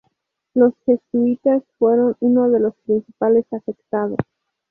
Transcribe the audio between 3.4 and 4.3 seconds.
afectados.